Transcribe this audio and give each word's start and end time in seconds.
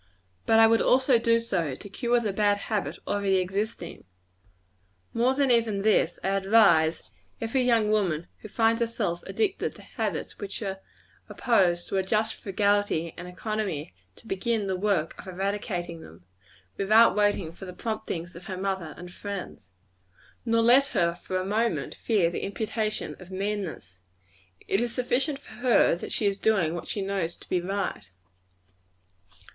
But 0.47 0.57
I 0.57 0.65
would 0.65 0.81
also 0.81 1.19
do 1.19 1.39
so, 1.39 1.75
to 1.75 1.87
cure 1.89 2.19
the 2.19 2.33
bad 2.33 2.57
habit 2.57 2.97
already 3.05 3.35
existing. 3.35 4.03
More 5.13 5.35
than 5.35 5.51
even 5.51 5.83
this; 5.83 6.17
I 6.23 6.29
advise 6.29 7.11
every 7.39 7.61
young 7.61 7.91
woman 7.91 8.25
who 8.39 8.47
finds 8.47 8.81
herself 8.81 9.21
addicted 9.27 9.75
to 9.75 9.83
habits 9.83 10.39
which 10.39 10.59
are 10.63 10.79
opposed 11.29 11.87
to 11.87 11.97
a 11.97 12.03
just 12.03 12.33
frugality 12.33 13.13
and 13.15 13.27
economy, 13.27 13.93
to 14.15 14.25
begin 14.25 14.65
the 14.65 14.75
work 14.75 15.15
of 15.19 15.27
eradicating 15.27 16.01
them, 16.01 16.25
without 16.77 17.15
waiting 17.15 17.51
for 17.51 17.65
the 17.65 17.71
promptings 17.71 18.35
of 18.35 18.45
her 18.45 18.57
mother 18.57 18.95
and 18.97 19.13
friends. 19.13 19.67
Nor 20.47 20.63
let 20.63 20.87
her, 20.97 21.13
for 21.13 21.37
a 21.37 21.45
moment, 21.45 21.93
fear 21.93 22.31
the 22.31 22.41
imputation 22.43 23.15
of 23.19 23.29
meanness; 23.29 23.99
it 24.67 24.79
is 24.81 24.95
sufficient 24.95 25.37
for 25.37 25.53
her 25.59 25.93
that 25.95 26.11
she 26.11 26.25
is 26.25 26.39
doing 26.39 26.73
what 26.73 26.87
she 26.87 27.03
knows 27.03 27.35
to 27.37 27.47
be 27.47 27.61
right. 27.61 28.09